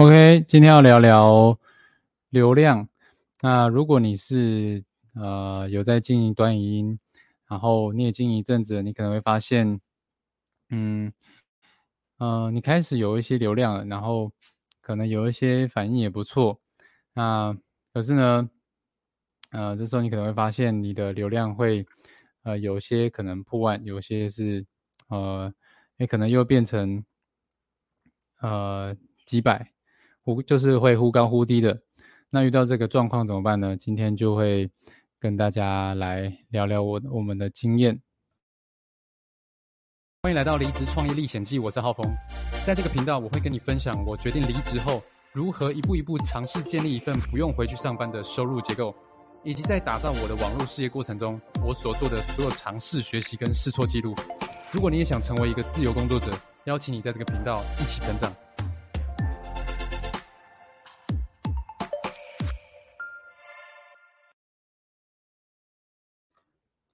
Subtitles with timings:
[0.00, 1.58] OK，今天要聊聊
[2.30, 2.88] 流量。
[3.42, 4.84] 那如果你是
[5.16, 7.00] 呃有在经营短语音，
[7.48, 9.80] 然后你也经营一阵子，你可能会发现，
[10.70, 11.12] 嗯，
[12.18, 14.30] 呃，你开始有一些流量了，然后
[14.80, 16.60] 可能有一些反应也不错。
[17.12, 17.52] 那
[17.92, 18.48] 可是呢，
[19.50, 21.84] 呃，这时候你可能会发现你的流量会
[22.44, 24.64] 呃有些可能破万，有些是
[25.08, 25.52] 呃，
[25.96, 27.04] 也可能又变成
[28.40, 29.72] 呃几百。
[30.34, 31.80] 忽就是会忽高忽低的，
[32.28, 33.74] 那遇到这个状况怎么办呢？
[33.78, 34.70] 今天就会
[35.18, 37.98] 跟大家来聊聊我我们的经验。
[40.22, 42.06] 欢迎来到离职创业历险记，我是浩峰。
[42.66, 48.94] 在这个频道，我会跟你分享我决定离职后如何一步一步尝试建立一份不用回去上班的收入结构，
[49.42, 54.14] 以及在打造我的网络事业过程中，我所做的所有尝试、学习跟试错记录。
[54.72, 58.30] 如果你也想成为一个自由工作者，邀请你在这个频道一起成长。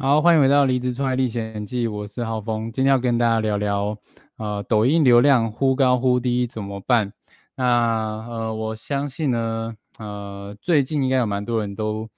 [0.00, 2.70] 好，欢迎回到《离职创业历险记》，我是浩峰。
[2.70, 3.98] 今天要跟大家聊聊，
[4.36, 7.12] 呃，抖音流量忽高忽低怎么办？
[7.56, 12.08] 那呃，我相信呢，呃，最近应该有蛮多人都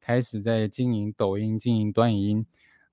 [0.00, 2.46] 开始在经营抖音、经营短影音，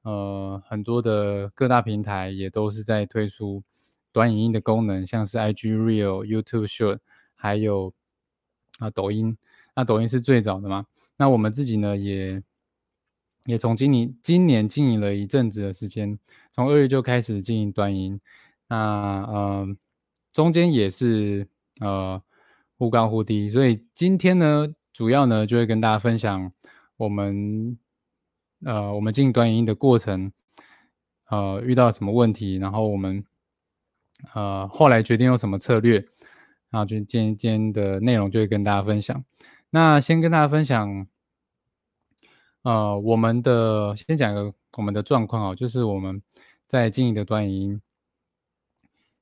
[0.04, 3.64] 呃，很多的各大平台也都是在推出
[4.14, 7.00] 短影音的功能，像是 IG Real、YouTube Short，
[7.34, 7.92] 还有
[8.78, 9.36] 啊抖音。
[9.76, 10.86] 那抖音是最早的嘛？
[11.18, 12.44] 那我们自己呢也。
[13.46, 16.18] 也从今年今年经营了一阵子的时间，
[16.52, 18.20] 从二月就开始经营短音，
[18.68, 18.78] 那
[19.24, 19.68] 呃
[20.34, 21.48] 中间也是
[21.80, 22.20] 呃
[22.78, 26.52] 忽高忽低，所以今天呢主要呢就会跟大家分享
[26.98, 27.78] 我们
[28.66, 30.32] 呃我们经营短影音的过程，
[31.30, 33.24] 呃遇到了什么问题，然后我们
[34.34, 35.98] 呃后来决定用什么策略，
[36.72, 39.24] 然后就今今天的内容就会跟大家分享。
[39.70, 41.06] 那先跟大家分享。
[42.66, 46.20] 呃，我们的先讲一个我们的状况哦，就是我们
[46.66, 47.82] 在经营的短影音，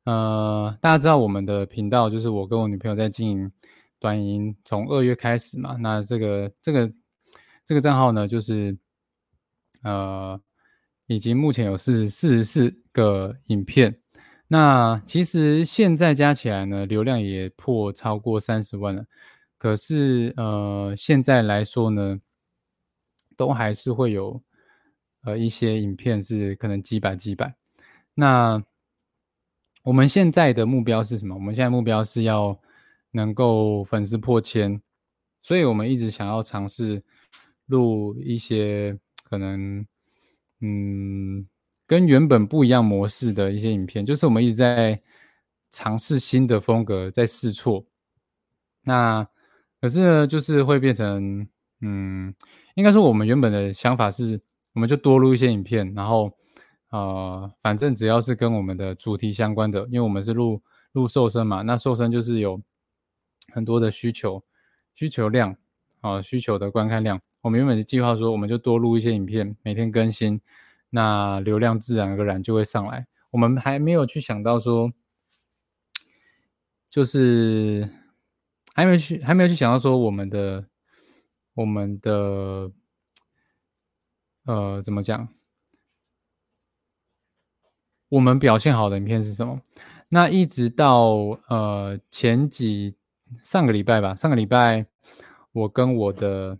[0.06, 3.52] 呃，大家知道我们的频道就是我跟我女朋友在经营
[4.00, 6.90] 短影音，从二月开始嘛，那这个这个
[7.66, 8.78] 这个账号呢，就是
[9.82, 10.40] 呃，
[11.08, 13.94] 已经目前有是四十四个影片，
[14.48, 19.06] 那其实现在加起来呢，流量也破超过三十万了，
[19.58, 22.18] 可是呃，现在来说呢。
[23.36, 24.42] 都还是会有，
[25.24, 27.54] 呃，一些影片是可能几百几百。
[28.14, 28.64] 那
[29.84, 31.36] 我们现在的目标是什么？
[31.36, 32.58] 我们现在目标是要
[33.12, 34.82] 能够粉丝破千，
[35.42, 37.04] 所以我们一直想要尝试
[37.66, 39.86] 录一些可能，
[40.62, 41.46] 嗯，
[41.86, 45.02] 跟原本不一样模式的一些影片，就是我们一直在
[45.70, 47.86] 尝试新的风格，在试错。
[48.84, 49.28] 那
[49.82, 51.48] 可是呢，就是会变成，
[51.84, 52.34] 嗯。
[52.76, 54.42] 应该说，我们原本的想法是，
[54.74, 56.36] 我们就多录一些影片，然后，
[56.90, 60.60] 呃，反正只要是跟我们的主题相关的，因为我们是录
[60.94, 62.60] 录瘦身嘛，那瘦身就是有
[63.52, 64.44] 很多的需求，
[64.96, 65.56] 需求量
[66.02, 67.22] 啊，需求的观看量。
[67.42, 70.42] 我们原本的计划说，我们就多录一些影片，每天更新，
[70.90, 73.06] 那流量自然而然就会上来。
[73.30, 74.92] 我们还没有去想到说，
[76.90, 77.88] 就是
[78.74, 80.66] 还没去，还没有去想到说我们的。
[81.56, 82.72] 我们的
[84.46, 85.28] 呃，怎么讲？
[88.10, 89.62] 我们表现好的影片是什么？
[90.10, 91.14] 那一直到
[91.48, 92.96] 呃前几
[93.42, 94.86] 上个礼拜吧，上个礼拜
[95.52, 96.58] 我跟我的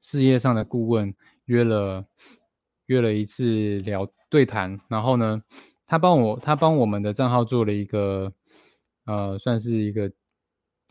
[0.00, 1.14] 事业上的顾问
[1.46, 2.04] 约了
[2.86, 5.42] 约了一次聊对谈，然后呢，
[5.86, 8.32] 他帮我他帮我们的账号做了一个
[9.04, 10.12] 呃，算是一个。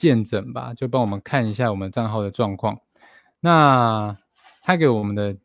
[0.04, 2.78] 见证吧，就帮我们看一下我们账号的状况。
[3.40, 4.18] 那
[4.62, 5.38] 他给我们的，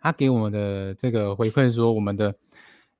[0.00, 2.34] 他给我们的这个回馈说，我们的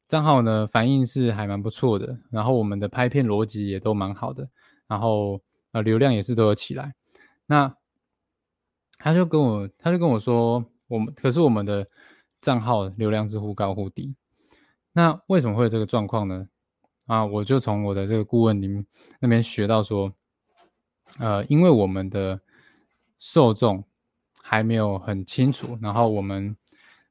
[0.06, 4.48] 账号呢反应是还蛮不错的，然后我们的拍片逻辑也都蛮好的，
[4.86, 5.40] 然后
[5.72, 6.94] 呃流量也是都有起来。
[7.44, 7.74] 那
[8.98, 11.84] 他就跟我，他就跟我说，我们可是我们的
[12.40, 14.14] 账号流量是忽高忽低。
[14.92, 16.46] 那为什么会有这个状况呢？
[17.06, 18.86] 啊，我就从我的这个顾问里面
[19.18, 20.12] 那边学到说。
[21.18, 22.40] 呃，因为我们的
[23.18, 23.82] 受众
[24.42, 26.54] 还没有很清楚，然后我们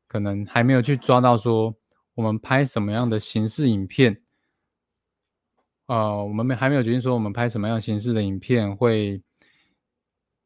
[0.08, 1.76] 可能还没有去抓到说
[2.14, 4.22] 我们拍什么样的形式影片，
[5.88, 9.22] 呃，我们没还没有决定说我们拍什么样形式的影片会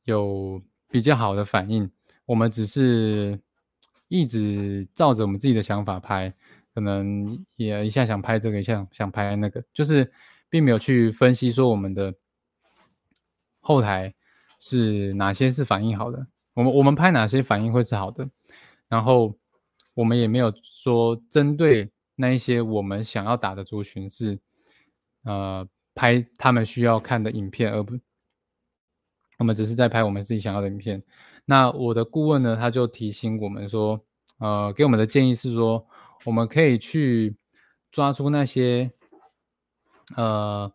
[0.06, 1.92] 有比较好的反应，
[2.25, 3.38] 我们只是
[4.07, 6.34] 一直照着我们自己的想法拍，
[6.74, 10.10] 可能也一下想拍这个，一下想拍那个，就是
[10.50, 12.13] 并没有去分析说我们的。
[13.69, 14.12] 后台
[14.60, 16.25] 是哪些是反应好的，
[16.56, 18.27] 我们我们拍哪些反应会是好的，
[18.88, 19.38] 然后
[19.94, 24.39] 我们也没有说针对那一些我们想要打的族群是，
[25.24, 27.94] 呃，拍他们需要看的影片，而不，
[29.38, 31.04] 我们只是在拍我们自己想要的影片。
[31.45, 34.04] 那我的顾问呢，他就提醒我们说，
[34.39, 35.86] 呃，给我们的建议是说，
[36.25, 37.38] 我们可以去
[37.92, 38.92] 抓出那些，
[40.16, 40.74] 呃。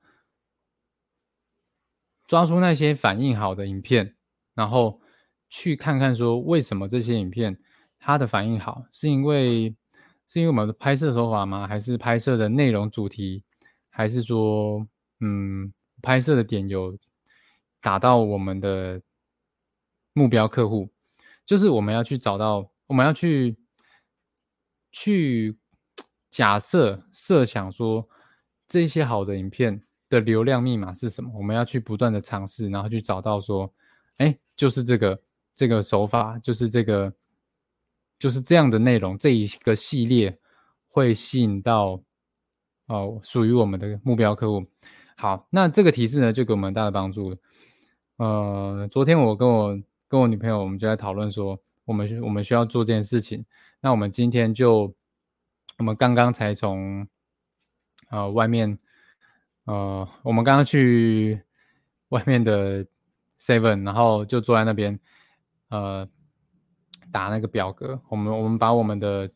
[2.27, 4.15] 抓出那些反应好的影片，
[4.55, 5.01] 然后
[5.49, 7.59] 去看看说为什么这些影片
[7.99, 9.75] 它的反应好，是因为
[10.27, 11.67] 是因为我们的拍摄手法吗？
[11.67, 13.43] 还是拍摄的内容主题？
[13.91, 14.87] 还是说，
[15.21, 15.73] 嗯，
[16.03, 16.99] 拍摄的点有
[17.81, 19.01] 打到我们的
[20.13, 20.91] 目标客户？
[21.47, 23.57] 就是我们要去找到，我们要去
[24.91, 25.59] 去
[26.31, 28.09] 假设设想说
[28.67, 29.83] 这些好的影片。
[30.15, 31.29] 的流量密码是什么？
[31.35, 33.69] 我们要去不断的尝试，然后去找到说，
[34.19, 35.21] 哎，就是这个
[35.55, 37.13] 这个手法，就是这个
[38.17, 40.39] 就是这样的内容，这一个系列
[40.89, 42.01] 会吸引到
[42.87, 44.65] 哦属于我们的目标客户。
[45.17, 47.37] 好，那这个提示呢，就给我们大的帮助。
[48.19, 53.45] 呃，昨天我跟我跟我女朋友，我们就在讨论说，我们我们需要做这件事情。
[53.81, 54.95] 那我们今天就
[55.79, 57.07] 我们刚刚才从
[58.11, 58.79] 呃外面。
[59.65, 61.43] 呃，我们刚刚去
[62.11, 62.87] 外面的
[63.41, 65.01] Seven，然后就坐在那边，
[65.69, 66.07] 呃，
[67.11, 68.03] 打那个表格。
[68.11, 69.31] 我们我们把我们的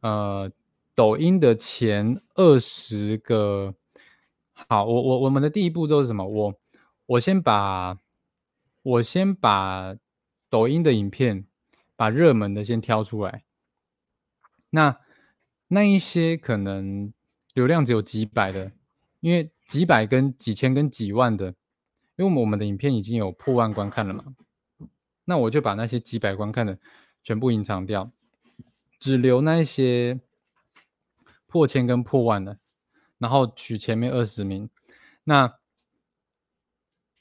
[0.00, 0.48] 呃
[0.94, 3.74] 抖音的前二十个，
[4.52, 6.24] 好，我我我们的第一步骤是什么？
[6.24, 6.54] 我
[7.06, 7.98] 我先把
[8.82, 9.96] 我先把
[10.48, 11.46] 抖音的影片，
[11.96, 13.42] 把热门的先挑出来。
[14.70, 15.00] 那
[15.66, 17.12] 那一些可能
[17.54, 18.70] 流量只有几百的。
[19.24, 21.46] 因为几百跟几千跟几万的，
[22.16, 24.22] 因为我们的影片已经有破万观看了嘛，
[25.24, 26.78] 那我就把那些几百观看的
[27.22, 28.10] 全部隐藏掉，
[29.00, 30.20] 只留那一些
[31.46, 32.58] 破千跟破万的，
[33.16, 34.68] 然后取前面二十名。
[35.24, 35.54] 那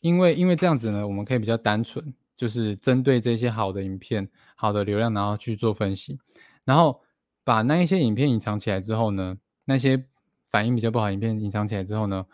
[0.01, 6.19] 因为因为这样子呢，我们可以比较单纯，就是针对这些好的影片、好的流量，然后去做分析，
[6.65, 7.01] 然后
[7.45, 10.05] 把那一些影片隐藏起来之后呢，那些。
[10.53, 12.27] 反应比较不好，影片隐藏起来之后呢，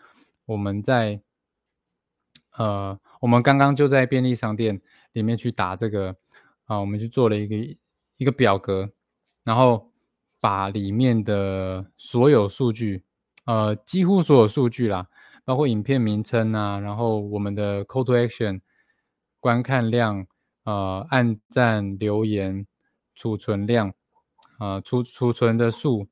[0.44, 1.22] 我们在
[2.58, 4.78] 呃，我们刚刚就在便利商店
[5.12, 6.14] 里面去打这个
[6.66, 7.78] 啊，我们去做了一个
[8.18, 8.90] 一个表格，
[9.42, 9.90] 然后
[10.38, 13.04] 把里面的所有数据，
[13.46, 15.08] 呃，几乎所有数据啦，
[15.46, 18.60] 包括影片名称啊，然后我们的 call to action、
[19.38, 20.26] 观看量、
[20.64, 22.66] 呃，按赞、留言、
[23.14, 23.94] 储存量、
[24.58, 26.06] 啊，储储存的数。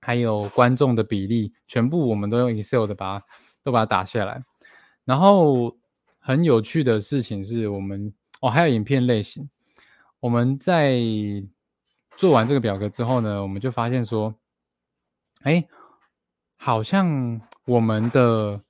[0.00, 3.26] 还有观众的比例，全部我们都用 Excel 的把它
[3.62, 4.42] 都把它打下来。
[5.04, 5.76] 然后
[6.18, 9.48] 很有趣的事情是我们哦，还有影片类型。
[10.20, 11.00] 我们在
[12.16, 14.34] 做完这个表格之后呢，我们就发现说，
[15.42, 15.66] 哎，
[16.56, 18.62] 好像我们的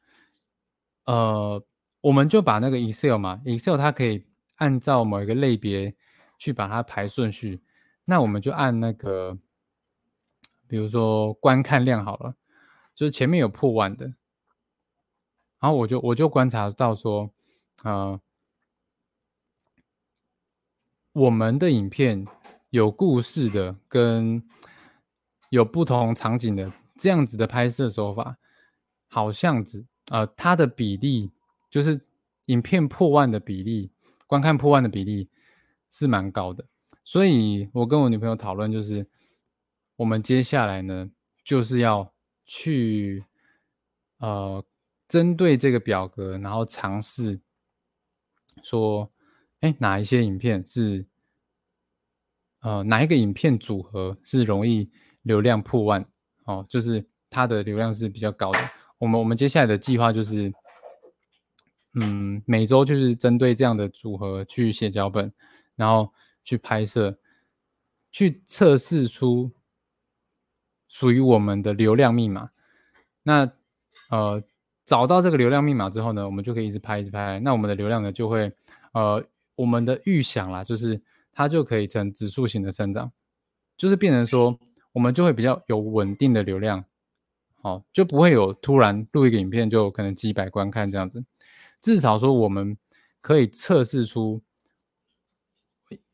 [1.05, 1.63] 呃，
[2.01, 4.25] 我们就把那个 Excel 嘛，Excel 它可以
[4.57, 5.95] 按照某一个类别
[6.39, 7.61] 去把它排顺序。
[8.05, 9.39] 那我们就按那个。
[10.69, 12.35] 比如说观看量好了，
[12.95, 14.05] 就是前面有破万的，
[15.59, 17.31] 然后我就我就观察到说，
[17.85, 18.21] 呃，
[21.13, 22.27] 我们的影片
[22.69, 24.47] 有故事的跟
[25.49, 28.37] 有不同场景的这样子的拍摄手法，
[29.09, 31.33] 好像子呃它的比例
[31.71, 31.99] 就是
[32.47, 33.91] 影片破万的比例，
[34.27, 35.31] 观看破万的比例
[35.91, 36.67] 是蛮高的，
[37.05, 39.07] 所以我跟我女朋友讨论就是。
[39.99, 41.11] 我们接下来呢，
[41.43, 42.15] 就是要
[42.47, 43.25] 去
[44.19, 44.65] 呃，
[45.09, 47.41] 针对这个表格，然后尝试
[48.63, 49.11] 说，
[49.59, 51.05] 哎，哪一些影片是
[52.61, 54.89] 呃，哪一个影片组合是容易
[55.23, 56.09] 流量破万
[56.45, 58.61] 哦，就是它的流量是比较高的。
[58.99, 60.53] 我们我们接下来的计划就是，
[61.95, 65.33] 嗯，每周就是针对这样的组合去写脚本，
[65.75, 66.13] 然后
[66.45, 67.19] 去拍摄，
[68.13, 69.51] 去测试出。
[70.89, 72.51] 属于我们的流量密码，
[73.23, 73.51] 那
[74.09, 74.43] 呃
[74.85, 78.51] 找到这个流量密码之后呢，我们就可以一直拍一直拍，那我们的流量呢就会
[78.93, 79.23] 呃
[79.55, 81.01] 我们的预想啦，就是
[81.33, 83.13] 它就可以呈指数型的增长，
[83.77, 84.59] 就是变成说
[84.93, 86.83] 我们就会比较有稳定的流量，
[87.61, 91.23] 好就不会有突然录一个影片就可能几百观看这样子，
[91.83, 92.79] 至少说我们
[93.21, 94.41] 可以测试出，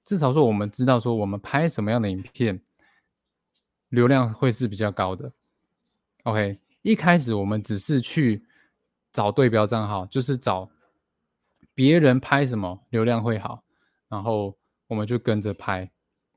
[0.04, 2.60] 至少说我们知道说我们拍什么样的影片。
[3.94, 5.32] 流量会是比较高的。
[6.24, 8.44] OK，一开始我们只是去
[9.12, 10.68] 找对标账号，就是找
[11.74, 13.62] 别人拍什么流量会好，
[14.08, 15.90] 然后我们就跟着拍。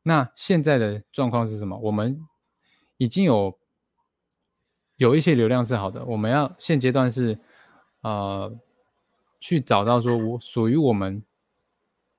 [0.03, 1.77] 那现在的状况是什么？
[1.77, 2.25] 我们
[2.97, 3.57] 已经有
[4.95, 7.39] 有一些流量是好的，我们要现阶段是
[8.01, 8.55] 呃
[9.39, 11.23] 去找到说我属于我们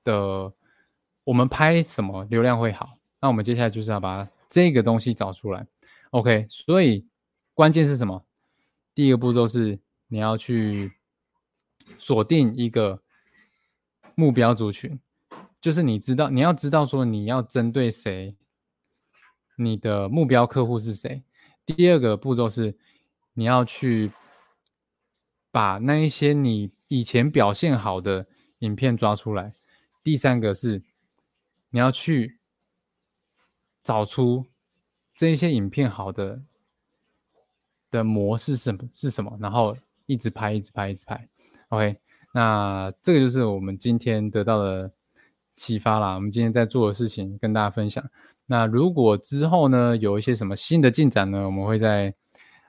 [0.03, 0.53] 的，
[1.23, 2.97] 我们拍什么流量会好。
[3.21, 5.65] 那我们接下来就是要把它这个东西找出来。
[6.09, 7.07] OK，所以
[7.53, 8.25] 关键是什么？
[8.95, 10.91] 第一个步骤是你要去
[11.97, 13.01] 锁定一个
[14.15, 14.99] 目标族群。
[15.61, 18.35] 就是你知道，你要知道说你要针对谁，
[19.57, 21.21] 你的目标客户是谁。
[21.65, 22.77] 第二个步骤是
[23.33, 24.09] 你要去
[25.51, 28.25] 把那一些你以前表现好的
[28.59, 29.53] 影片抓出来。
[30.01, 30.81] 第三个是
[31.69, 32.38] 你要去
[33.89, 34.45] 找出
[35.15, 36.39] 这一些影片好的
[37.89, 41.27] 的模式是什么是什么，然后一直拍，一直拍，一直拍。
[41.69, 41.97] OK，
[42.31, 44.91] 那这个就是我们今天得到的。
[45.55, 48.01] 启发啦，我们今天在做的事情跟大家分享。
[48.45, 52.13] 那如果之后呢有一些什么新的进展呢，我们会在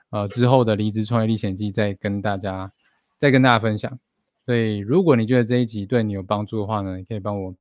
[0.09, 2.73] 呃之后的离职创业历险记再跟大家
[3.17, 3.97] 再跟大家分享。
[4.45, 7.55] 所以如果你觉得这一集对你有帮助的话呢，你可以帮我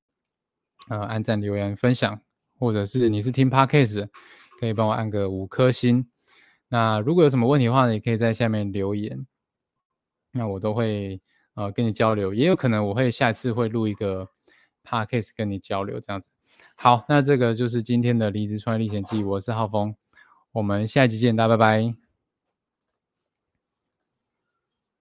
[0.89, 2.21] 呃按赞、留言、分享，
[2.61, 4.09] 或者是你是听 Podcast，
[4.61, 6.09] 可以帮我按个五颗星。
[6.69, 9.27] 那如果有什么问题的话呢，也可以在下面留言，
[10.31, 11.21] 那我都会
[11.55, 12.33] 呃跟你交流。
[12.33, 14.29] 也有可能我会下次会录一个。
[14.83, 16.31] podcast 跟你交流这样子，
[16.75, 19.95] 好，那这个就是今天的离职创业历险记，我是浩峰，
[20.53, 22.00] 我们下一集见，大家拜拜。